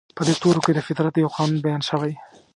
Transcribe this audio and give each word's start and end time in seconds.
په 0.17 0.21
دې 0.27 0.33
تورو 0.41 0.63
کې 0.65 0.71
د 0.73 0.79
فطرت 0.87 1.13
يو 1.17 1.33
قانون 1.35 1.57
بيان 1.65 1.81
شوی. 1.89 2.13